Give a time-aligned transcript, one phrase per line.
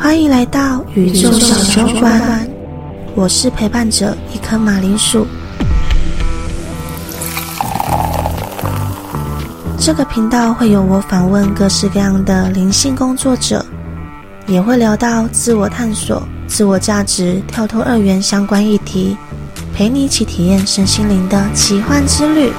[0.00, 2.48] 欢迎来到宇宙小酒馆，
[3.16, 5.26] 我是陪伴者一颗马铃薯。
[9.76, 13.64] 这个频道会有我访问各式各样的灵性工作者，
[14.46, 19.16] 也会聊到自我探索、自我价值、跳脱二元相关议题，
[19.74, 22.52] 陪你一起体验身心灵的奇幻之旅。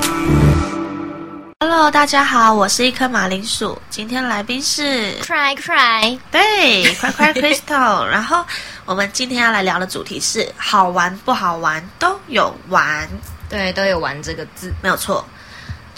[1.80, 3.82] Hello，大家好，我是一颗马铃薯。
[3.90, 8.04] 今天来宾是 Cry Cry，对，，Cry Cry Crystal。
[8.12, 8.46] 然后
[8.84, 13.08] 我们今天要来聊的主题是好玩不好玩都有玩，
[13.48, 14.74] 对，都有“玩”这个字。
[14.84, 15.26] 没有错。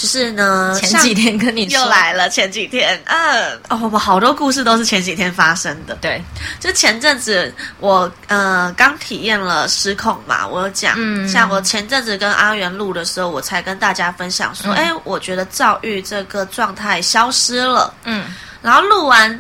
[0.02, 1.80] 就是呢，前几天跟你说。
[1.80, 5.94] 又来了，前几天，嗯，哦，我们好多故事都是前几天发生的。
[6.02, 6.20] 对，
[6.60, 11.30] 就前阵子我呃刚体验了失控嘛，我有讲，嗯。
[11.30, 14.76] 像我前阵子跟阿元录的时候，我才跟大家分享说，嗯。
[14.76, 18.26] 哎、我觉得躁郁这个状态消失了，嗯，
[18.64, 19.40] 然后录完。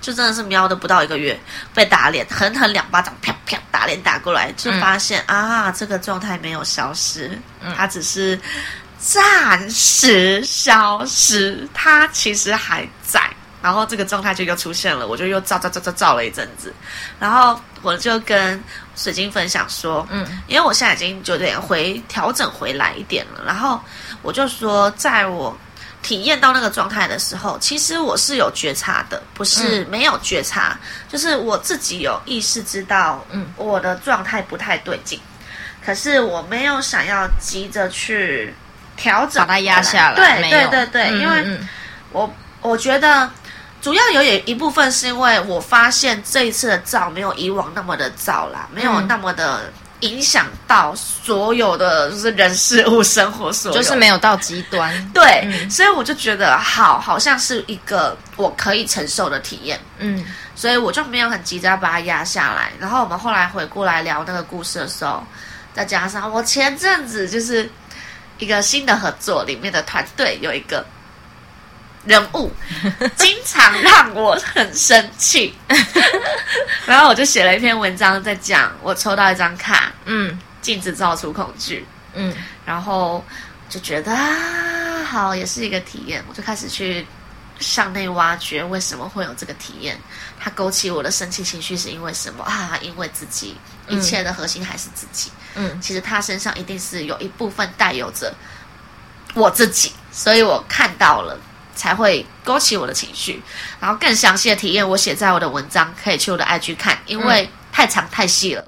[0.00, 1.38] 就真的是瞄的不到一个月，
[1.72, 7.72] 被打脸，狠狠两巴掌，啪啪打脸打过来，就发现、啊，这个状态没有消失，嗯。
[7.76, 8.36] 它只是
[9.02, 13.20] 暂时消失，它其实还在。
[13.60, 16.74] 然后这个状态就又出现了，我就又照照照照照了一阵子，
[17.20, 18.60] 然后我就跟
[18.96, 23.80] 水晶分享说，嗯，因为我现在已经有点回调整回来一点了，然后
[24.20, 25.56] 我就说，在我
[26.02, 30.76] 体验到那个状态的时候，其实我是有觉察的，不是没有觉察，
[31.08, 35.20] 就是我自己有意识知道，嗯，我的状态不太对劲，
[35.86, 38.52] 可是我没有想要急着去
[38.96, 40.40] 调整，把它压下来。
[40.40, 41.68] 对对对对，嗯因为嗯
[42.12, 43.28] 我我觉得
[43.80, 54.92] 主要有一部分是因为我发现这一次的燥没有以往那么的燥啦，没有嗯那么的影响到所有的就是人事物生活所有，就是没有到极端。
[55.14, 62.70] 对，嗯所以我就觉得好，好像是一个我可以承受的体验，嗯所以我就没有很急着要把它压下来。
[62.78, 65.24] 然后我们后来回过来聊那个故事的时候，
[65.72, 67.68] 再加上我前阵子就是
[68.42, 70.84] 一个新的合作，里面的团队有一个
[72.04, 72.50] 人物，
[73.14, 75.54] 经常让我很生气。
[76.84, 81.86] 然后我就写了一篇文章，在讲我抽到一张卡，嗯禁止造出恐惧。
[82.14, 82.34] 嗯
[82.66, 83.24] 然后
[83.68, 87.06] 就觉得啊，好，也是一个体验，我就开始去
[87.60, 89.96] 向内挖掘为什么会有这个体验，
[90.40, 92.76] 它勾起我的生气情绪是因为什么啊？
[92.82, 93.56] 因为自己，
[93.88, 95.30] 一切的核心还是自己。
[95.54, 98.34] 嗯其实他身上一定是有一部分带有着
[99.34, 101.38] 我自己，所以我看到了。
[101.74, 103.42] 才会勾起我的情绪，
[103.80, 108.62] 然后更详细的体验，我写在我的文章，可以去我的 IG 看，因为太长太细了，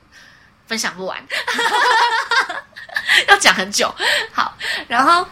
[0.66, 1.16] 分享不完。
[3.28, 3.94] 要讲很久。
[4.32, 4.56] 好，
[4.88, 5.28] 然后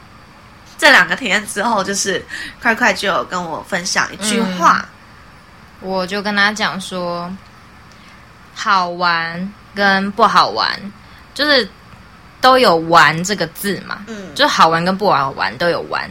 [0.77, 2.23] 这两个体验之后，就是
[2.61, 4.87] 快快就有跟我分享一句话，
[5.81, 7.35] 我就跟他讲说，
[8.55, 10.79] 好玩跟不好玩，
[11.35, 11.69] 就是
[12.41, 16.11] 都有“玩”这个字嘛，嗯，就好玩跟不好玩都有玩。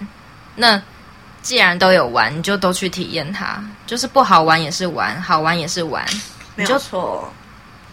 [0.55, 0.81] 那
[1.41, 6.05] 既然都有玩，你就都去体验它，就是不好玩也是玩，好玩也是玩，
[6.55, 7.31] 没有错，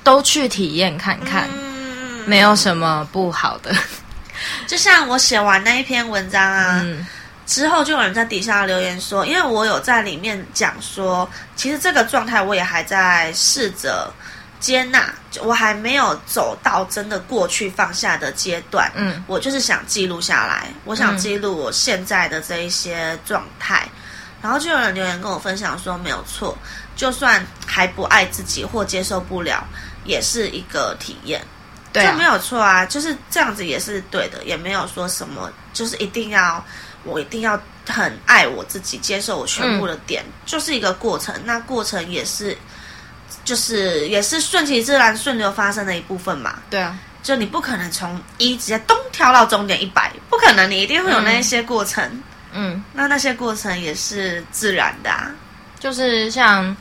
[0.04, 3.74] 都去体验看看，嗯没有什么不好的。
[4.68, 7.06] 就像我写完那一篇文章啊，嗯
[7.46, 11.26] 之后就有人在底下留言说，因为我有在里面讲说，
[11.56, 14.12] 其实这个状态我也还在试着
[14.60, 18.90] 接纳，就我还没有走到真的过去放下的阶段。
[18.94, 23.88] 嗯我就是想记录下来，我想嗯记录我现在的这一些状态。
[24.40, 26.56] 然后就有人留言跟我分享说，没有错，
[26.94, 29.66] 就算还不爱自己或接受不了，
[30.04, 31.44] 也是一个体验。
[31.92, 36.64] 对这没啊，有错啊，就是这样子也是对的，也没有说什么，就是一定要
[37.02, 41.34] 我一定要很爱我自己，接受我全部的点，就是一个过程。
[41.44, 42.56] 那过程也是，
[43.44, 46.58] 就是也是顺其自然、顺流发生的一部分嘛。
[46.68, 52.22] 对啊，就你不可能从一直接咚跳到终点一百，不可能，你一定会有那一些过程。
[52.52, 55.30] 嗯，那那些过程也是自然的啊。
[55.78, 56.76] 就是像，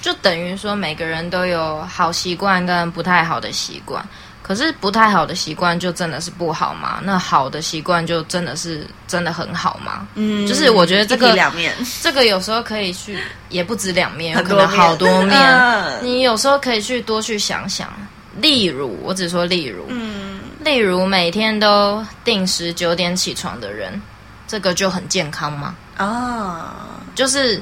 [0.00, 4.04] 就等于说每个人都有好习惯跟不太好的习惯。
[4.46, 7.00] 可是不太好的习惯就真的是不好吗？
[7.02, 10.06] 那好的习惯就真的是真的很好吗？
[10.14, 15.36] 嗯就是我觉得这个两面，这个有时候可以去，也不止两面，有可能好多面。
[15.36, 17.92] 嗯你有时候可以去多去想想。
[18.40, 24.00] 例如，我只说例如，嗯，例如每天都定时九点起床的人，
[24.46, 25.74] 这个就很健康吗？
[25.98, 26.66] 哦，
[27.14, 27.60] 就是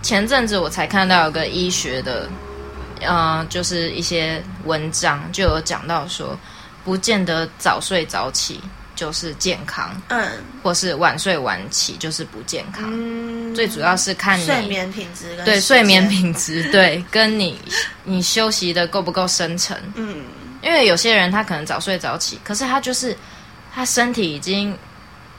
[0.00, 2.26] 前阵子我才看到有个医学的，
[3.00, 6.38] 呃，就是一些文章就有讲到说，
[6.84, 8.60] 不见得早睡早起
[8.94, 10.28] 就是健康，嗯
[10.62, 12.90] 或是晚睡晚起就是不健康。
[12.92, 17.58] 嗯，最主要是看你睡眠品质跟对睡眠，品质， 对跟你
[18.04, 19.76] 你休息的够不够深沉。
[19.94, 20.24] 嗯
[20.62, 23.16] 因为有些人他可能早睡早起，可是他就是
[23.74, 24.76] 他身体已经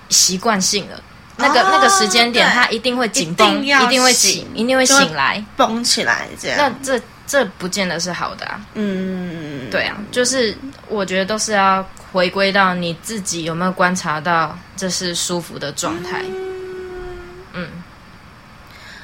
[0.10, 1.00] 习惯性了，
[1.38, 5.44] 那个、哦那个时间点他一定会紧绷，一定会醒醒，一定会醒来。
[5.56, 7.00] 绷起来这样，那这
[7.32, 8.60] 这不见得是好的啊。
[8.74, 9.70] 嗯。
[9.72, 10.54] 对啊，就是
[10.90, 11.82] 我觉得都是要
[12.12, 16.26] 回归到你自己有没有观察到这是舒服的状态。
[17.54, 17.70] 嗯，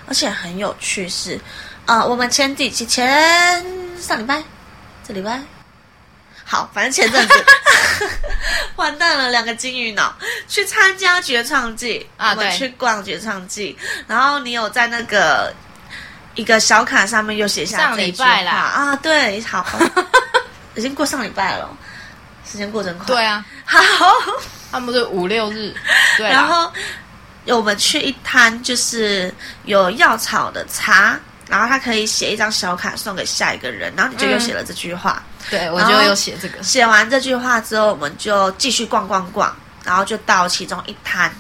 [0.08, 1.40] 而且很有趣是，
[1.86, 3.66] 呃，我们前几期前
[3.98, 4.44] 上礼拜，
[5.08, 5.42] 这礼拜，
[6.44, 7.46] 好，反正前阵子
[8.76, 10.14] 完蛋了，两个金鱼脑
[10.50, 15.54] 去参加绝唱季啊我们对去逛绝唱季，然后你有在那个
[16.38, 19.66] 一个小卡上面又写下上这句礼拜啦话啊，对，好，
[20.76, 21.70] 已经过上礼拜了，
[22.50, 23.82] 时间过真快，对，啊，好。
[24.70, 25.74] 他们是五六日，
[26.18, 26.70] 对然后
[27.46, 31.18] 我们去一摊，就是有药草的茶，
[31.48, 35.24] 然后他可以写一张小卡送给下一个人，然后你就又写了这句话。
[35.50, 36.62] 对我就又写这个。
[36.62, 39.56] 写完这句话之后，我们就继续逛逛逛，
[39.86, 41.32] 然后就到其中一摊，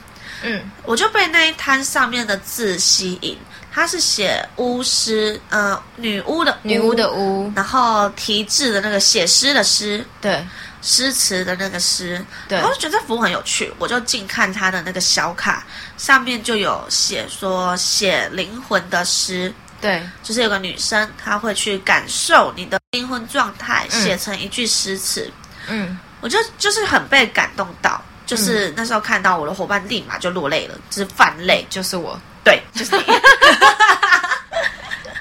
[0.41, 3.37] 嗯我就被那一摊上面的字吸引。
[3.77, 10.43] 它是写巫师，呃，女巫的女巫的巫，然后题字的那个写诗的诗，对。
[10.81, 12.59] 诗词的那个诗，对。
[12.61, 15.63] 我就觉得这服务很有趣，我就近看他的那个小卡，
[15.95, 24.03] 上面就有写说写灵魂的诗，对，就是有个女生她会去感受你的灵魂状态，嗯。
[24.03, 25.31] 写成一句诗词，
[25.67, 25.99] 嗯。
[26.19, 33.03] 我就就是很被感动到，就是那时候看到我的伙伴立马就落泪了，就是泛泪，就是我，对，就是你，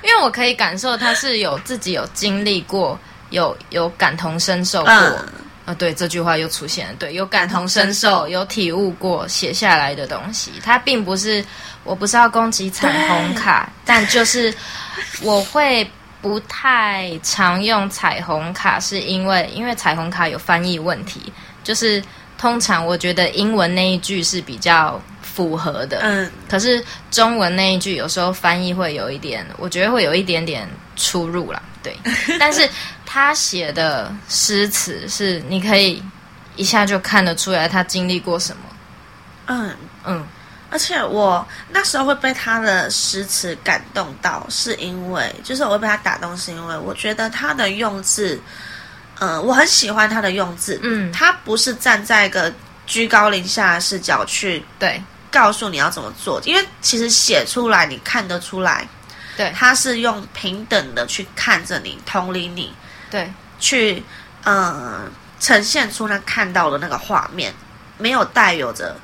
[0.05, 2.97] 因为我可以感受他是有自己有经历过，
[3.31, 4.93] 有有感同身受过。
[4.93, 5.19] 嗯，
[5.65, 6.95] 啊，对，这句话又出现了。
[7.01, 10.53] 对，有感同身受有体悟过写下来的东西。
[10.63, 11.45] 它并不是，
[11.83, 14.55] 我不是要攻击彩虹卡，但就是
[15.21, 15.91] 我会
[16.23, 21.33] 不太常用彩虹卡，是因为因为彩虹卡有翻译问题，
[21.65, 22.01] 就是
[22.39, 25.03] 通常我觉得英文那一句是比较
[25.37, 30.67] 符合的，嗯，可是中文那一句有时候翻译会有一点，我觉得会有一点点
[30.97, 31.63] 出入啦。
[31.83, 31.95] 对，
[32.41, 32.67] 但是
[33.05, 36.03] 他写的诗词是你可以
[36.57, 38.63] 一下就看得出来他经历过什么。
[39.49, 40.27] 嗯，嗯。
[40.69, 48.39] 而且我那时候会被他的诗词感动到，是因为就是我会被他打动，是因为我觉得他的用字，
[49.21, 52.53] 嗯、我很喜欢他的用字，嗯，他不是站在一个
[52.85, 55.01] 居高临下的视角去对
[55.31, 58.89] 告诉你要怎么做，因为其实写出来你看得出来，
[59.37, 62.73] 对他是用平等的去看着你，同理你，
[63.11, 64.03] 对去
[64.45, 67.55] 嗯呈现出他看到的那个画面，
[67.99, 68.97] 没有带有着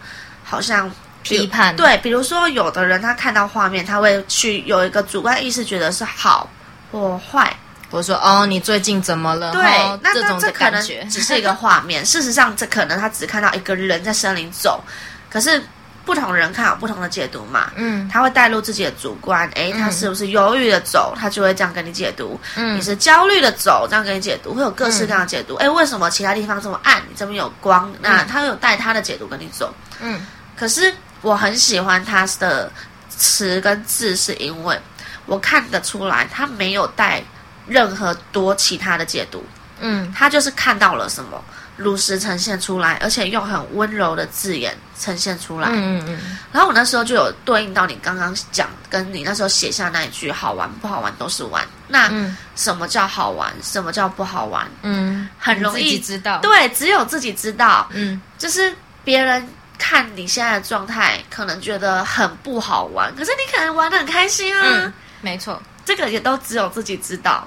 [0.45, 0.91] 好像
[1.23, 6.49] 批判，对，比如说有的人他看到画面，他会去有一个主观意识，觉得是好
[6.91, 7.55] 或坏。
[7.91, 9.53] 我说哦，你最近怎么了？
[9.53, 14.83] 对哦，那那这种可能感觉只是一个画面， 事实上这可能他只看到一个人在森林走，
[15.29, 15.63] 可是
[16.05, 17.71] 不同人看有不同的解读嘛。
[17.77, 18.09] 嗯。
[18.09, 22.77] 他会带入自己的主观，诶，他是不是忧郁的走，他就会这样跟你解读；嗯。
[22.77, 25.55] 你是焦虑的走，这样跟你解读，会有各式各样的解读。
[25.57, 27.93] 诶，为什么其他地方这么暗，你这边有光？
[28.01, 29.73] 那他会有带他的解读跟你走。
[30.01, 30.27] 嗯。
[30.57, 32.71] 可是我很喜欢他的
[33.09, 34.79] 词跟字，是因为
[35.27, 37.23] 我看得出来他没有带
[37.67, 39.45] 任何多其他的解读，
[39.81, 40.13] 嗯。
[40.17, 41.43] 他就是看到了什么，
[41.77, 45.69] 如实呈现出来，而且用很温柔的字眼呈现出来。
[45.71, 51.67] 嗯嗯嗯，然后我那时候就有对应到你刚刚讲，跟你那时候写下那一句“好玩不好玩都是玩”。
[51.89, 53.53] 那嗯什么叫好玩？
[53.63, 54.71] 什么叫不好玩？
[54.83, 56.39] 嗯，很容易知道。
[56.41, 57.89] 对，只有自己知道。
[57.93, 59.47] 嗯就是别人
[59.79, 64.63] 看你现在的状态，可能觉得很不好玩，可是你可能玩的很开心啊。
[64.65, 65.61] 嗯，没错。
[65.85, 67.47] 这个也都只有自己知道。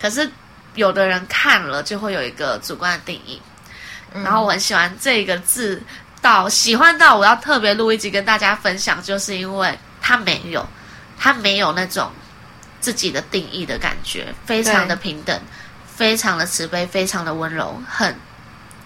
[0.00, 0.28] 可是
[0.74, 3.40] 有的人看了就会有一个主观的定义。
[4.14, 5.82] 嗯然后我很喜欢这个字，
[6.22, 10.66] 到喜欢到我要特别录一集跟大家分享，就是因为他没有，
[11.18, 12.10] 他没有那种
[12.80, 15.38] 自己的定义的感觉，非常的平等，
[15.94, 18.14] 非常的慈悲，非常的温柔，很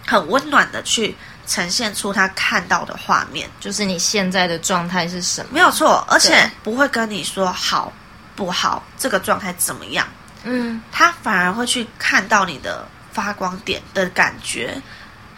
[0.05, 1.15] 很温暖的去
[1.47, 5.51] 呈现出他看到的画面，就是你现在的状态是什么？
[5.53, 7.91] 没有错，而且不会跟你说好
[8.35, 10.05] 不好，这个状态怎么样，
[10.43, 14.81] 嗯他反而会去看到你的发光点的感觉。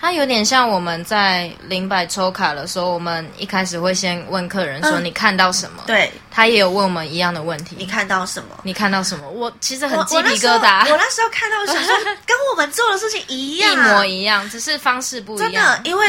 [0.04, 8.58] 它有点像我们在零百抽卡的时候，我们一开始会先问客人说嗯你看到什么，对，他也有问我们一样的问题，你看到什么？
[8.64, 9.30] 你看到什么？
[9.30, 11.96] 我其实很鸡皮疙瘩，我那时候看到，我想说
[12.26, 15.82] 跟我们做的事情一样， 一模一样，只是方式不一样真的，。
[15.86, 16.06] 因为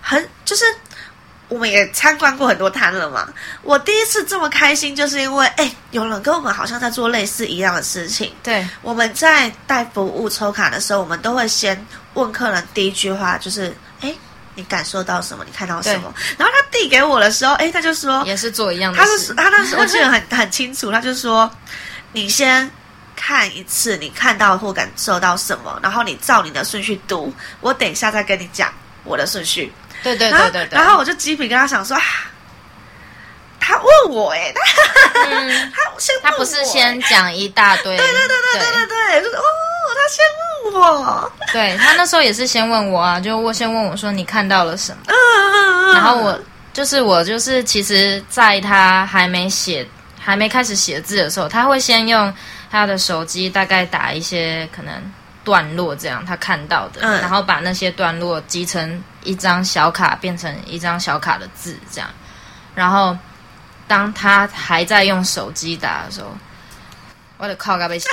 [0.00, 0.64] 很就是
[1.48, 3.28] 我们也参观过很多摊了嘛。
[3.62, 8.32] 我第一次这么开心，就是因为哎，有人跟我们好像在做类似一样的事情。
[8.42, 14.14] 对我们在带服务抽卡的时候，我们都会先问客人第一句话就是：哎，
[14.54, 15.44] 你感受到什么？
[15.44, 16.12] 你看到什么？
[16.36, 19.34] 然后他递给我的时候，哎，他就说，也是做一样的他是事。
[19.34, 21.50] 他那时候我记得很很清楚，他就说，
[22.12, 22.70] 你先。
[23.18, 27.32] 看一次，你看到或感受到什么，然后你照你的顺序读。
[27.62, 28.70] 我等一下再跟你讲
[29.04, 29.72] 我的顺序。
[30.02, 30.78] 对对对对对。
[30.78, 32.02] 然后我就鸡皮跟他想说，啊，
[33.58, 39.42] 他问我哎、他嗯， 他先问他不是先讲一大堆，对对对对对对，就是哦，
[39.94, 40.24] 他先
[40.72, 46.38] 问我，对他那时候也是先问我啊，就我先问我说你看到了什么，嗯嗯嗯，然后我
[46.72, 49.86] 就是我就是其实在他还没写
[50.20, 52.32] 还没开始写字的时候，他会先用
[52.70, 54.92] 他的手机大概打一些可能
[55.46, 57.20] 段落这样他看到的，嗯。
[57.20, 62.10] 然后把那些段落集成一张小卡，变成一张小卡的字这样，
[62.74, 63.16] 然后
[63.86, 66.36] 当他还在用手机打的时候，
[67.38, 68.08] 我的靠，该被写，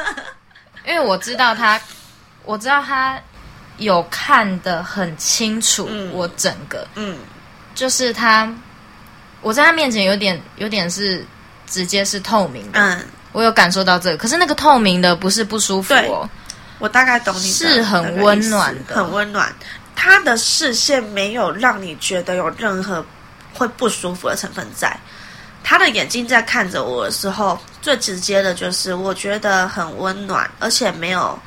[0.86, 1.80] 因为我知道他，
[2.44, 3.18] 我知道他
[3.78, 6.12] 有看得很清楚，嗯。
[6.12, 6.86] 我整个。
[6.94, 7.18] 嗯。
[7.74, 8.52] 就是他，
[9.40, 11.24] 我在他面前有点有点是
[11.66, 13.06] 直接是透明的，嗯，
[13.38, 14.16] 我有感受到这个。
[14.16, 16.28] 可是那个透明的不是不舒服哦，
[16.80, 19.54] 我大概懂你是很温暖的很温暖。
[19.94, 23.04] 他的视线没有让你觉得有任何
[23.54, 24.96] 会不舒服的成分在。
[25.62, 31.38] 他的眼睛在看着我的时候，最直接的就是我觉得很温暖，而且没有，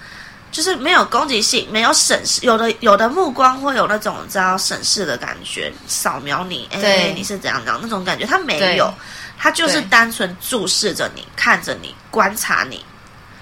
[0.50, 2.40] 就是没有攻击性，没有审视。
[2.46, 8.94] 有的有的目光会有那种你知道审视的感觉，扫描你，哎，你是怎样怎样那种感觉，他没有，
[9.42, 12.86] 他就是单纯注视着你，看着你，观察你。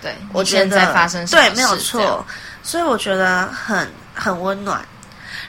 [0.01, 2.25] 对，我觉得在发生什么对，没有错，
[2.63, 4.82] 所以我觉得很很温暖。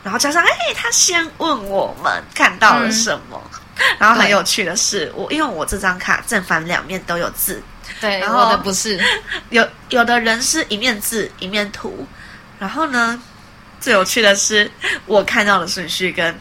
[0.02, 3.40] 然后加上，哎，他先问我们看到了什么。
[3.99, 7.62] 然后很有趣的是，我因为我这张卡正反两面都有字，
[7.99, 9.00] 对，然后我的不是，
[9.49, 12.07] 有有的人是一面字一面图，
[12.59, 13.23] 然后呢，
[13.80, 14.71] 最有趣的是
[15.07, 16.38] 我看到的顺序跟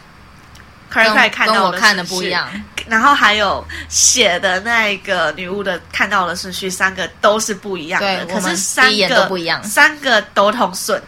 [0.90, 2.48] 快跟快看到跟我看的不一，样，
[2.86, 11.00] 然后还有写的那个女巫的看到的顺序，三个都是不一样的，可是三个都不一样三个都通顺，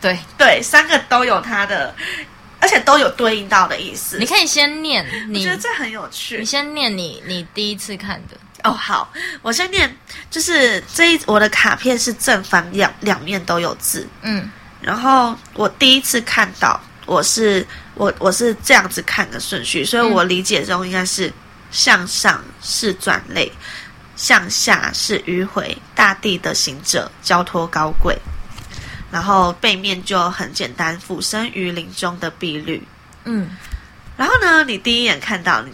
[0.00, 1.94] 对，对，三个都有它的，
[2.60, 4.18] 而且都有对应到的意思。
[4.18, 6.44] 你可以先念我你觉得这很有趣你。
[6.44, 9.94] 先念你你第一次看的，哦，好，我先念，
[10.30, 21.32] 就是这一我的卡片是正反两两面都有字，嗯然后我第一次看到，我是我我是这样子看的顺序，所以我理解中应该是
[21.72, 23.50] 向上是转类，
[24.14, 28.16] 向下是迂回，大地的行者交托高贵，
[29.10, 32.80] 然后背面就很简单，俯身于林中的碧绿。
[33.24, 33.56] 嗯，
[34.16, 35.72] 然后呢，你第一眼看到你，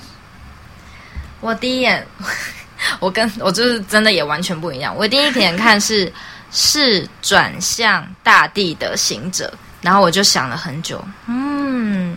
[1.43, 2.07] 我第一眼，
[2.99, 4.97] 我跟我就是真的也完全不一样。
[4.97, 6.11] 我第一眼看是
[6.51, 12.17] 是转向大地的行者，然后我就想了很久，嗯，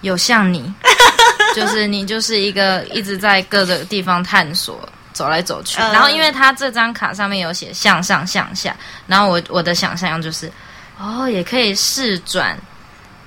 [0.00, 0.72] 有像你，
[1.54, 4.88] 就是你就是一个一直在各个地方探索。
[5.12, 8.74] 走来走去，嗯然后因为他这张卡上面有写向上向下，
[9.06, 10.50] 然后我我的想象就是，
[10.98, 12.58] 哦，也可以是转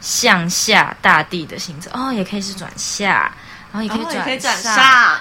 [0.02, 3.32] 向下大地的行者，哦，也可以是转下，
[3.72, 4.76] 然后也可以哦转、也可以转上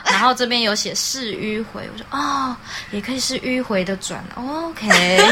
[0.07, 2.57] 然后这边有写是迂回，我说哦，
[2.93, 5.23] 也可以是迂回的转，OK。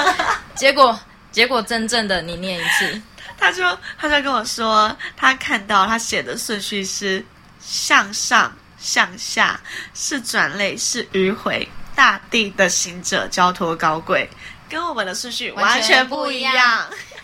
[0.54, 1.00] 结果
[1.32, 3.02] 结果真正的你念一次，
[3.38, 3.64] 他就
[3.98, 7.24] 他就跟我说，他看到他写的顺序是
[7.58, 9.58] 向上、向下，
[9.94, 14.28] 是转类，是迂回，大地的行者交托高贵，
[14.68, 16.54] 跟我们的顺序完全不一样，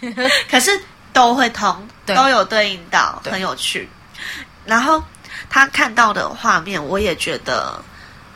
[0.00, 0.80] 完 可是
[1.12, 3.88] 都会通，都有对应到，很有趣。
[4.64, 5.02] 然后
[5.50, 7.82] 他看到的画面，我也觉得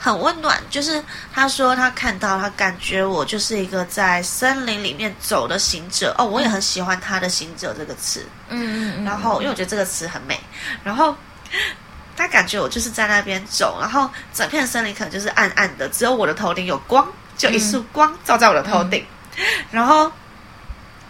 [0.02, 0.60] 很温暖。
[0.68, 1.00] 就是
[1.32, 6.12] 他说他看到，他感觉我就是一个在森林里面走的行者。
[6.18, 8.26] 哦，我也很喜欢他的“行者”这个词。
[8.48, 10.40] 嗯嗯嗯，然后因为我觉得这个词很美，
[10.82, 11.16] 然后
[12.16, 17.06] 他感觉我就是在那边走，然后整片森林可能就是暗暗的，只有我的头顶有光，
[17.38, 19.06] 就一束光照在我的头顶。
[19.70, 20.10] 然后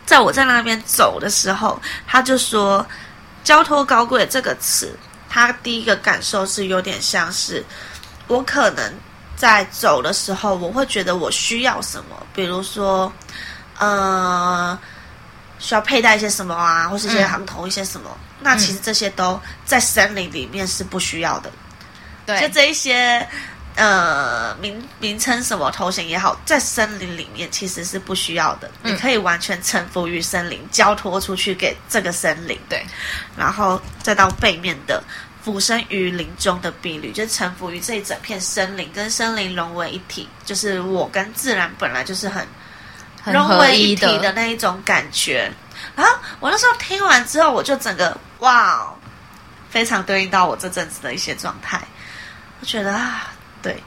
[0.05, 2.87] 在我在那边走的时候，他就说
[3.43, 4.97] “交托高贵”这个词，
[5.29, 7.65] 他第一个感受是有点像是
[8.33, 8.93] 我可能
[9.37, 13.13] 在走的时候，我会觉得我需要什么，比如说，
[13.79, 14.79] 呃。
[15.59, 18.11] 需要佩戴一些什么啊，或是一些嗯行头一些什么。
[18.41, 21.53] 那其实这些都在森林里面是不需要的。
[22.27, 23.25] 对就，这一些
[23.77, 28.69] 呃名名称什么头衔也好，在森林里面其实是不需要的。
[28.83, 32.59] 嗯你可以完全臣服于森林，交托出去给这个森林。
[32.69, 32.85] 对，
[33.37, 35.01] 然后再到背面的
[35.43, 40.29] 俯身于林中的碧绿，就是臣服于这一整片森林，跟森林融为一体。
[40.45, 42.47] 就是我跟自然本来就是很
[43.23, 45.53] 很融为一体的那一种感觉。
[45.97, 48.95] 然后我那时候听完之后，我就整个哇，哦
[49.69, 51.81] 非常对应到我这阵子的一些状态。
[52.61, 53.83] 我觉得啊，对，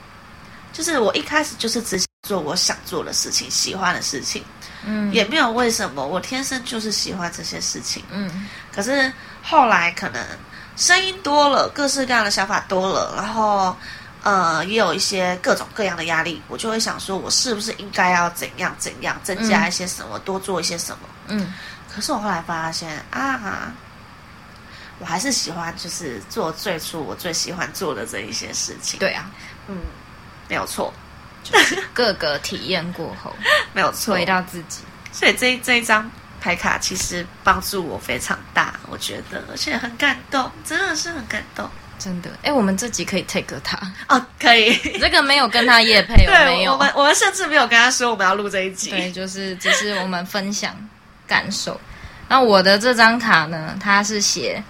[0.73, 4.43] 就是我一开始就是只想做我想做的事情，喜欢的事情，
[4.83, 8.03] 嗯也没有为什么，我天生就是喜欢这些事情。
[8.11, 9.09] 嗯可是
[9.41, 10.21] 后来可能
[10.75, 13.75] 声音多了，各式各样的想法多了，然后
[14.23, 21.07] 呃也有一些各种各样的压力，我就会想说，我是不是应该要怎样怎样增加一些什么，多做一些什么？
[21.27, 21.53] 嗯
[21.93, 23.71] 可是我后来发现啊，
[24.99, 29.31] 我还是喜欢就是做最初我最喜欢做的这一些事情。，对啊，
[29.67, 29.77] 嗯，
[30.49, 30.93] 没有错，
[31.41, 33.33] 就是各个体验过后，
[33.71, 34.25] 没有错回。
[34.25, 34.81] 到自己。
[35.13, 36.11] 所以这一这一张
[36.45, 41.67] 牌卡其实帮助我非常大，我觉得，而且很感动，真的是很感动。
[41.97, 43.75] 真的，哎，我们这集可以 take 他，
[44.07, 44.75] 哦，可以。
[45.01, 46.73] 这个没有跟他夜配，对 没对，有？
[46.73, 48.91] 我们我们甚至没有跟他说我们要录这一集。
[48.91, 50.75] 对，就是只是我们分享
[51.25, 51.81] 感受。
[52.27, 54.63] 那我的这张卡呢，它是写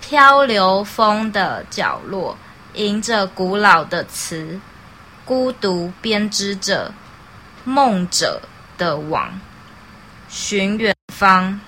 [0.00, 2.38] 漂流风的角落，
[2.72, 4.58] 迎着古老的词，
[5.26, 6.90] 孤独编织着
[7.64, 8.40] 梦者
[8.78, 9.38] 的网，
[10.32, 11.60] 寻远方。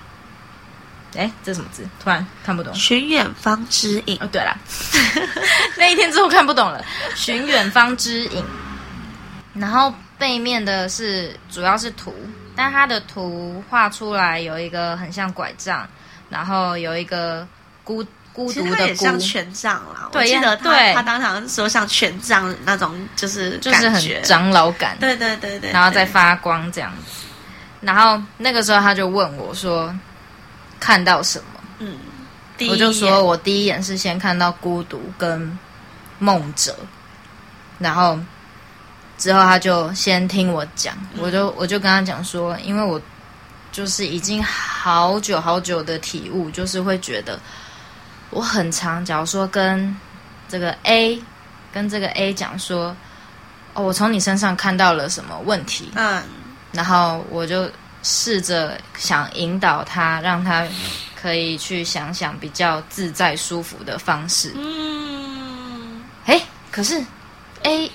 [1.15, 1.87] 哎，这什么字？
[2.03, 2.73] 突然看不懂。
[2.73, 4.53] 寻远方之影，哦，对了，
[5.77, 6.83] 那一天之后看不懂了。
[7.15, 8.43] 寻远方之影，
[9.53, 12.13] 然后背面的是主要是图，
[12.53, 15.87] 但它的图画出来有一个很像拐杖，
[16.29, 17.47] 然后有一个
[17.81, 20.09] 孤孤独的孤，像权杖啦。
[20.11, 27.24] 对我记得他对他当场说像权杖那种，就是就是很长老感，对对对对，然后再发光这样子。
[27.85, 29.95] 然后那个时候他就问我说
[30.81, 31.45] ：“看到什么？”
[31.77, 31.99] 嗯，
[32.57, 35.57] 第一我就说我第一眼是先看到孤独跟
[36.17, 36.75] 梦者，
[37.77, 38.17] 然后
[39.19, 42.99] 之后他就先听我讲，我就我就跟他讲说，因为我
[43.71, 47.39] 就是已经好久好久的体悟，就是会觉得
[48.31, 49.95] 我很常，假如说跟
[50.49, 51.21] 这个 A
[51.71, 52.95] 跟这个 A 讲说，
[53.73, 56.23] 哦，我从你身上看到了什么问题，嗯
[56.75, 57.69] 然后我就
[58.03, 60.67] 试着想引导他，让他
[61.19, 64.51] 可以去想想比较自在舒服的方式。
[64.55, 66.39] 嗯，哎，
[66.71, 67.03] 可是
[67.63, 67.89] A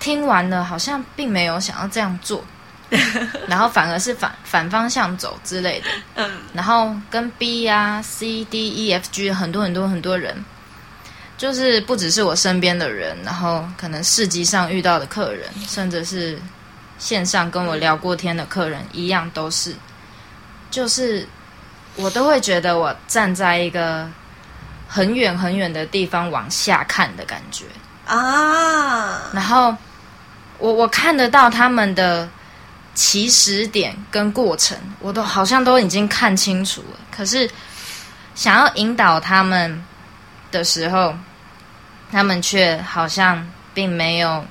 [0.00, 2.42] 听完了，好像并没有想要这样做，
[3.46, 5.86] 然后反而是反反方向走之类的。
[6.16, 10.44] 嗯然后跟 B 呀、C、D、E、F、G 很多很多很多人，
[11.38, 16.38] 就是不只是我身边的人，然后可能市集上遇到的客人，甚至是
[16.98, 19.74] 线上跟我聊过天的客人，一样都是，
[20.70, 21.26] 就是
[21.96, 24.08] 我都会觉得我站在一个
[24.88, 27.64] 很远很远的地方往下看的感觉，
[28.06, 29.74] 啊，然后
[30.58, 32.28] 我我看得到他们的
[32.94, 36.98] 起始点跟过程，我都好像都已经看清楚了。
[37.10, 37.50] 可是
[38.34, 39.84] 想要引导他们
[40.50, 41.14] 的时候，
[42.10, 44.44] 他们却好像并没有，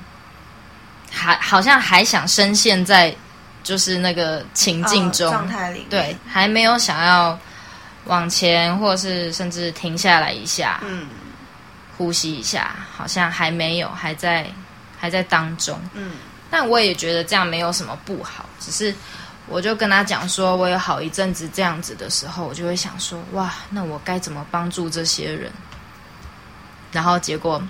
[1.12, 3.14] 还好像还想深陷在
[3.62, 7.38] 就是那个情境中，哦状态里面，对，还没有想要
[8.06, 11.06] 往前，或是甚至停下来一下，嗯
[11.98, 14.46] 呼吸一下，好像还没有，还在
[14.98, 15.78] 还在当中。
[15.94, 16.12] 嗯
[16.50, 18.94] 但我也觉得这样没有什么不好，只是
[19.46, 25.50] 我就跟他讲说，我有好一阵子这样子的时候，我就会想说，哇，那我该怎么帮助这些人？
[26.90, 27.62] 然后结果，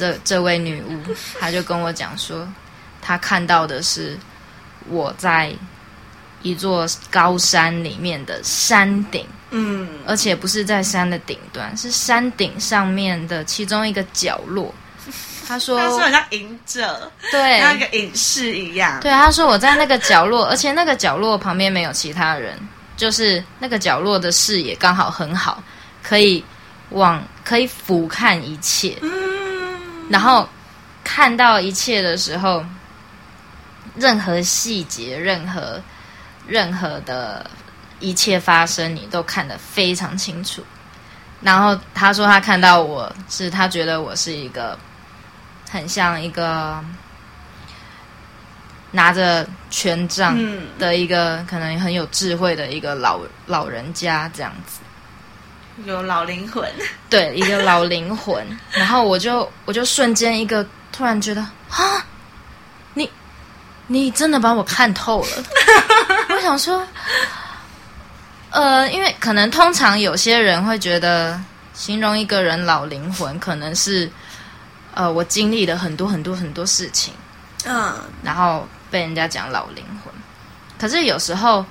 [0.00, 0.98] 这这位女巫，
[1.38, 2.48] 她就跟我讲说，
[3.02, 4.18] 她看到的是
[4.88, 5.52] 我在
[6.40, 9.86] 一座高山里面的山顶，嗯。
[10.06, 14.74] 而且不是在山的顶端，是山顶上面的其中一个角落。
[15.46, 22.56] 他说他说很像隐者，对，像一个隐士一样，对，他说我在那个角落，而且那个角落旁边没有其他人，
[22.96, 25.60] 就是那个角落的视野刚好很好，
[26.02, 26.44] 可以
[26.90, 29.10] 往可以俯瞰一切，嗯，
[30.10, 30.46] 然后
[31.04, 32.64] 看到一切的时候，
[33.94, 35.80] 任何细节、任何
[36.48, 37.48] 任何的
[38.00, 40.64] 一切发生，你都看得非常清楚。
[41.40, 44.76] 然后他说他看到我是他觉得我是一个
[45.70, 46.84] 很像一个
[48.90, 54.80] 拿着权杖嗯的一个、可能很有智慧的一个老老人家这样子。
[55.84, 56.68] 有老灵魂，
[57.08, 58.44] 对，一个老灵魂。
[58.72, 62.04] 然后我就我就瞬间一个突然觉得啊，
[62.94, 63.08] 你
[63.86, 65.44] 你真的把我看透了。
[66.28, 66.86] 我想说，
[68.50, 71.40] 呃，因为可能通常有些人会觉得
[71.72, 74.10] 形容一个人老灵魂，可能是
[74.94, 77.12] 呃我经历了很多很多很多事情，
[77.64, 80.12] 嗯，然后被人家讲老灵魂。
[80.78, 81.64] 可是有时候，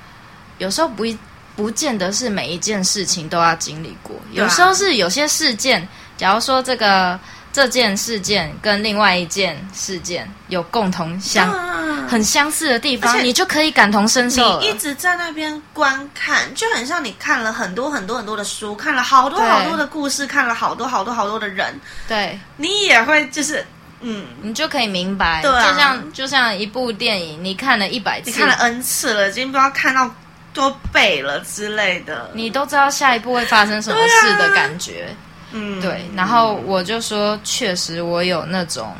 [0.60, 1.18] 有时候不一
[1.60, 7.20] 不见得是每一件事情都要经历过，有时候是有些事件，假如说这个
[7.52, 22.40] 这件事件跟另外一件事件有共同相、嗯很相似的地方，你就可以感同身受你一直在那边观看，就很像你看了很多很多很多的书，看了好多好多的故事，看了好多好多好多的人，对。
[22.56, 23.64] 你也会就是
[24.00, 25.72] 嗯，你就可以明白，对啊。
[25.72, 30.10] 就像就像一部电影，你看了一百次，你看了 N 次了，已经不知道看到
[30.54, 32.30] 多背了之类的。
[32.34, 35.08] 你都知道下一步会发生什么事的感觉。
[35.52, 38.96] 嗯，对，然后我就说，确实我有那种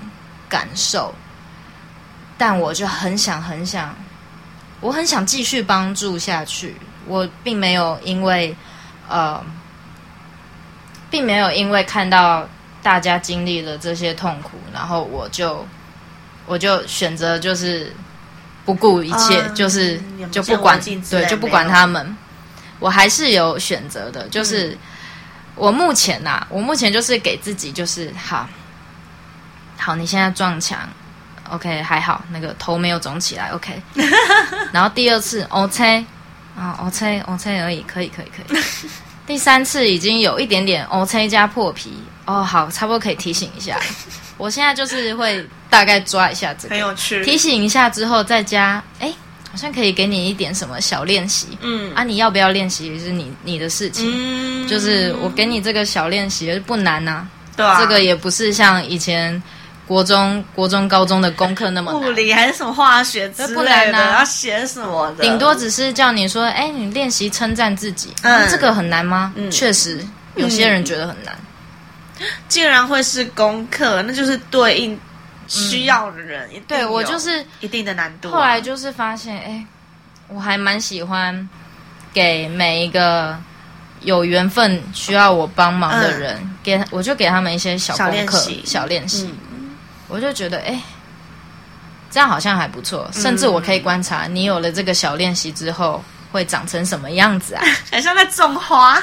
[0.48, 1.14] 感受，
[2.38, 3.96] 但我就很想很想，
[4.82, 6.76] 我很想继续帮助下去。
[7.06, 8.56] 我并没有因为
[9.08, 9.44] 呃，
[11.10, 12.48] 并没有因为看到
[12.82, 15.66] 大家经历了这些痛苦，然后我就
[16.48, 17.94] 我就选择就是
[18.66, 22.16] 不顾一切，嗯就是就不管对，就不管他们。
[22.80, 24.78] 我还是有选择的，就是、
[25.56, 28.48] 我目前呐、我目前就是给自己就是好，
[29.78, 30.80] 好，你现在撞墙
[31.50, 33.82] ，OK，还好，那个头没有肿起来，OK。
[34.72, 36.06] 然后第二次 OK，
[36.58, 38.62] 啊 OK OK 而已，可以可以可以。
[39.28, 43.78] 第三次已经有一点点 OK 加破皮，哦，好，差不多可以提醒一下。
[44.40, 47.24] 我现在就是会大概抓一下这个，很有趣。
[47.24, 49.14] 提醒一下之后再加，哎，
[49.52, 51.50] 好像可以给你一点什么小练习。
[51.62, 51.94] 嗯。
[51.94, 54.68] 啊，你要不要练习是你你的事情，嗯。
[54.68, 59.42] 就是我给你这个小练习不难呐、对啊，这个也不是像以前
[59.86, 64.20] 国中、国中、高中的功课那么物，理还是什么化学之不类的，难啊。
[64.20, 68.48] 要写什么的，顶多只是叫你说，哎，你练习称赞自己，嗯。
[68.50, 69.34] 这个很难吗？
[69.36, 69.52] 嗯。
[69.52, 70.00] 确实，
[70.36, 71.36] 有些人觉得很难。
[72.48, 75.00] 既然会是功课，那就是对应
[75.48, 78.32] 需要的人，对我就是一定的难度啊。
[78.32, 79.66] 后来就是发现，哎，
[80.28, 81.48] 我还蛮喜欢
[82.14, 83.38] 给每一个
[84.02, 89.34] 有缘分需要我帮忙的人，给我就给他们一些小练习小练习。
[89.52, 89.76] 嗯，
[90.08, 90.80] 我就觉得，哎，
[92.12, 93.10] 这样好像还不错。
[93.12, 97.64] 甚至我可以观察，你有了这个小练习之后，会长成什么样子啊？
[97.92, 99.02] 很像在种花，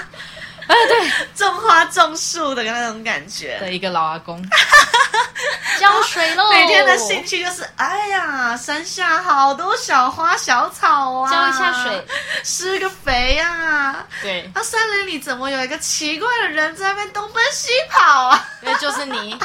[0.67, 3.59] 哎，对，种花种树的那种感觉。
[3.61, 4.43] 的一个老阿公，
[5.79, 12.07] 浇水喽，每天的兴趣就是，哎呀，山下好多小花小草啊，浇一下水，
[12.43, 18.49] 施个肥呀、对，那森林里怎么有一个奇怪的人在那边东奔西跑啊？
[18.61, 19.39] 对，就是你，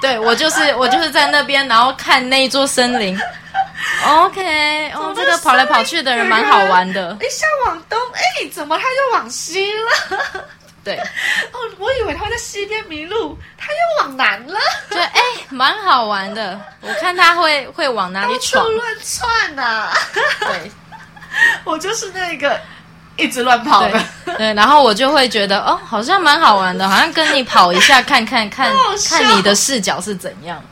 [0.00, 3.18] 对我就是我就是在那边，然后看那一座森林。
[4.06, 10.44] OK，哦，这个跑来跑去的人蛮好玩的，一下往东，哎，怎么他就往西了？
[10.86, 10.96] 对，
[11.52, 16.58] 哦，我以为他会在西边迷路，他又往南了，对哎，蛮好玩的。
[16.80, 19.92] 我看他会会往哪里到闯处，乱窜呐、
[20.40, 20.70] 对
[21.64, 22.58] 我就是那个
[23.16, 24.00] 一直乱跑的。
[24.24, 28.72] 对对，然后我就会觉得哦，好像蛮好玩的，好像跟你跑一下，看看看
[29.08, 30.62] 看你的视角是怎样。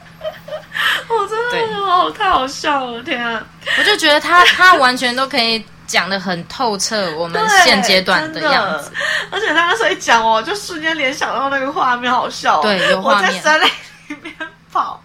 [1.09, 3.45] 我真对的好太好笑了，天啊！
[3.79, 8.91] 我就觉得他他完全都可以讲的很透彻，我们对现阶段的真样子。，
[9.31, 12.63] 而且他那时候一讲，我就瞬间联想到那个画面，好笑哦。
[12.63, 13.69] 对有画面我在森林
[14.09, 14.35] 里面
[14.73, 15.03] 跑，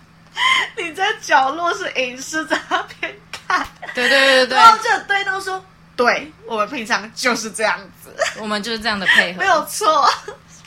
[0.77, 3.15] 你在角落是隐士在那边
[3.47, 5.63] 看，对对对对然后就很对都说，
[5.95, 10.09] 对我们平常就是这样子，我们就是这样的配合，没有错，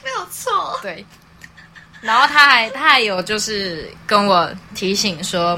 [0.04, 0.78] 没有错。
[0.82, 1.04] 对。
[2.00, 5.56] 然后他还他还有就是跟我提醒说，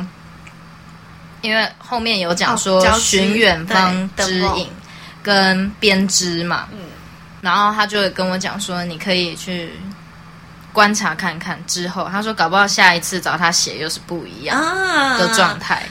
[1.44, 4.70] 因为后面有讲说寻远方对灯笼之影
[5.22, 6.78] 跟编织嘛，嗯。
[7.42, 9.70] 然后他就会跟我讲说，你可以去
[10.72, 11.62] 观察看看。
[11.66, 12.08] 之后。
[12.10, 15.18] 他说，搞不好下一次找他写又是不一样啊。
[15.18, 15.82] 的状态。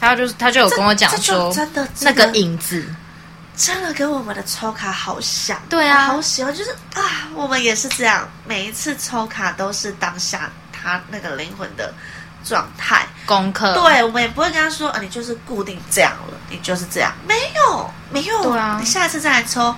[0.00, 2.86] 他就是他就有跟我讲说，真的那个影子，
[3.56, 6.06] 真的跟我们的抽卡好像，对啊。
[6.06, 11.92] 好喜欢，就是啊，我们也是这样，每一次抽卡都是当下他那个灵魂的
[12.44, 13.06] 状态。
[13.26, 19.74] 功课，对，我们也不会跟他说啊，你就是固定这样了，你就是这样，没有，没有，对啊你下一次再来抽，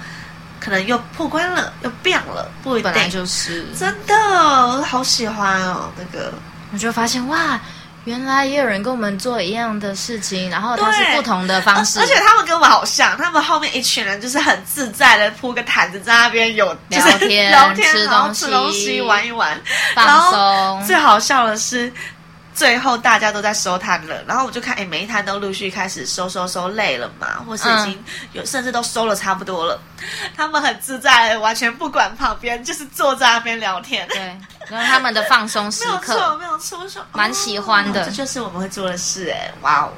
[0.59, 3.13] 可能又破关了，又变了，不一本来定。
[3.13, 6.33] 就是，真的，我好喜欢哦，那个，
[6.73, 7.61] 我就发现哇，
[8.03, 19.57] 原来也有人跟我们做一样的事情，然后他是对不同的方式而且他们跟我们好像，他们后面一群人就是很自在的铺个毯子在那边有就是聊天聊天，吃然后东西吃东西玩一玩。
[19.95, 20.97] 放松最。
[20.97, 21.93] 好笑的是，
[22.57, 29.79] 最后大家都在收摊了，然后我就看，哎，每一摊都陆续开始收收收，累了嘛，或是已经有、甚至都收了差不多了，
[30.35, 34.09] 他们很自在，完全不管旁边，就是坐在那边聊天。
[34.09, 34.19] 对，
[34.69, 39.93] 然后他们的放松时 没有错，刻，没有错，我说蛮喜欢的哦这就是我们会做的事，哎，哇哦，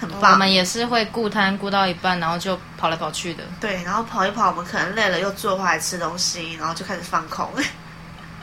[0.00, 0.38] 很棒我棒。
[0.38, 3.44] 们也是会顾摊顾到一半，然后就跑来跑去的。
[3.60, 7.46] 对，然后跑一跑，我们可能累了，又坐回来吃东西，然后就开始放空。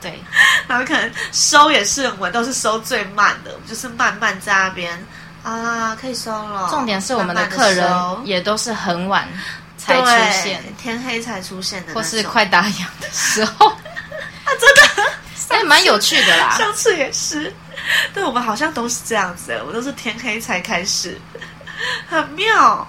[0.01, 0.21] 对，
[0.67, 4.97] 然后可能收也是，我们都是收最慢的，就是慢慢在那边。
[5.43, 6.67] 啊，可以收了。
[6.69, 7.89] 重点是我们的客人
[8.25, 9.25] 也都是很晚
[9.77, 15.11] 才出对现，天黑才出现的，或是快打烊的时候， 啊，真的，
[15.55, 16.55] 哎，蛮有趣的啦。
[16.57, 17.53] 上次也是，
[18.13, 21.17] 对我们好像都是这样子的，我们都是天黑才开始，
[22.09, 22.85] 很妙。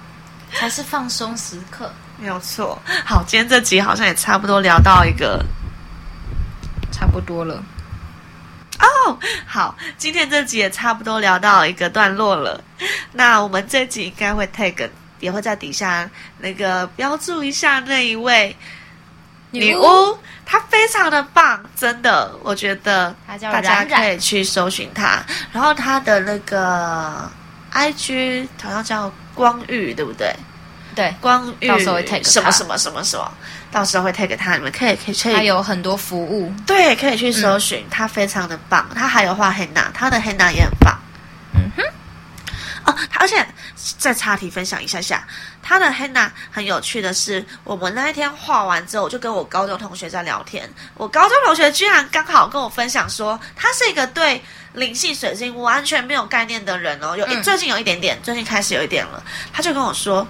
[0.55, 1.93] 才是放松时刻。
[2.17, 5.45] 没有错，好，今天这集好像也差不多聊到一个
[6.99, 7.63] 差不多了，
[8.77, 12.61] 哦，好，今天这集也差不多聊到一个段落了。
[13.13, 14.89] 那我们这集应该会 tag，
[15.21, 16.09] 也会在底下
[16.39, 18.53] 那个标注一下那一位
[19.51, 25.23] 女巫，她非常的棒，真的，我觉得大家可以去搜寻她。
[25.53, 27.31] 然后她的那个
[27.71, 30.35] IG 好像叫光玉，对不对？
[30.99, 33.31] 对，光遇，到时候会 tag 她什么什么什么什么，
[33.71, 35.33] 到时候会 tag 她，你们可以可以去。
[35.33, 36.53] 他有很多服务。
[36.67, 40.99] 对，可以去搜寻，他非常的棒，他还有画黑娜，他的黑娜也很棒。
[41.53, 41.83] 嗯哼，
[42.83, 43.47] 哦，他而且
[43.97, 45.25] 再插题分享一下下，
[45.63, 60.27] 他的黑娜很有趣的是，我们那一天画完之后，我就跟我高中同学在聊天，我高中同学居然刚好跟我分享说，他是一个对灵性水晶完全没有概念的人哦，有最近有一点点，最近开始有一点了，他就跟我说，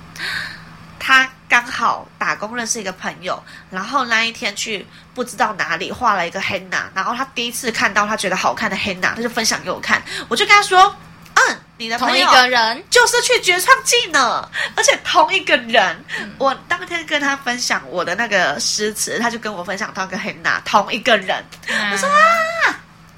[1.00, 4.86] 他刚好打工认识一个朋友，然后那一天去
[5.16, 10.96] 不知道哪里画了一个黑娜，然后他第一次看到他觉得好看的黑娜，他就分享给我看，我就跟他说，
[11.34, 16.06] 嗯，你的同一个人，就是去绝创季呢，而且同一个人。
[16.38, 21.44] 我当天跟他分享我的那个诗词，他就跟我分享到一个黑娜，同一个人，
[21.92, 22.76] 我说啊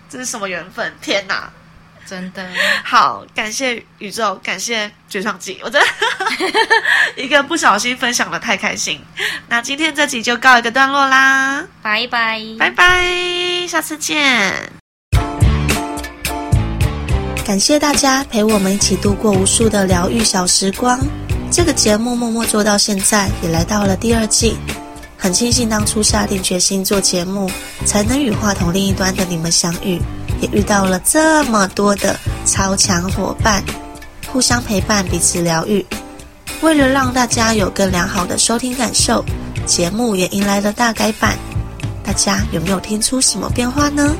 [0.09, 0.93] 这是什么缘分？
[1.01, 1.49] 天哪！
[2.03, 2.45] 真的，
[2.83, 5.87] 好，感谢宇宙，感谢绝创季，我真的
[7.15, 8.99] 一个不小心分享的太开心。
[9.47, 14.53] 那今天这集就告一个段落啦，拜拜，拜拜，下次见。
[17.45, 20.99] 感谢大家陪我们一起度过无数的疗愈小时光。
[21.51, 24.55] 这个节目默默做到现在，也来到了第二季。
[25.17, 27.51] 很庆幸当初下定决心做节目，
[27.85, 30.01] 才能与话筒另一端的你们相遇，
[30.39, 33.63] 也遇到了这么多的超强伙伴，
[34.27, 35.85] 互相陪伴，彼此疗愈。
[36.61, 39.25] 为了让大家有更良好的收听感受，
[39.65, 41.35] 节目也迎来了大改版。
[42.03, 44.15] 大家有没有听出什么变化呢？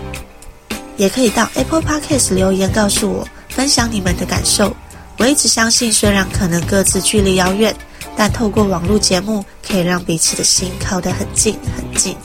[0.98, 4.76] 也可以到 Apple Podcast 留言告诉我，分享你们的感受。
[5.20, 7.76] 我一直相信，虽然可能各自距离遥远，
[8.18, 12.18] 但透过网络节目，可以让彼此的心靠得很近很近。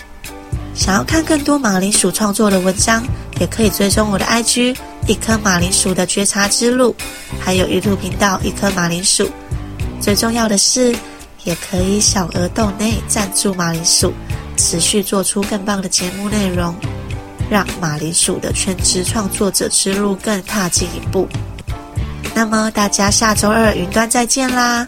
[0.74, 3.04] 想要看更多马铃薯创作的文章，
[3.38, 4.74] 也可以追踪我的 IG
[5.06, 6.96] 一颗马铃薯的觉察之路，
[7.38, 9.30] 还有 YouTube 频道一颗马铃薯。
[10.00, 10.94] 最重要的是，
[11.44, 14.12] 也可以小额豆内赞助马铃薯，
[14.56, 16.74] 持续做出更棒的节目内容。
[17.48, 21.28] 让马铃薯的全职创作者之路更踏进一步。
[22.34, 24.86] 那么大家下周二云端再见啦！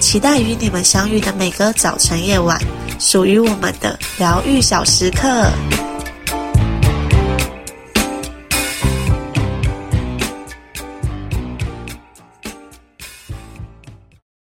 [0.00, 2.60] 期待与你们相遇的每个早晨夜晚，
[2.98, 5.48] 属于我们的疗愈小时刻。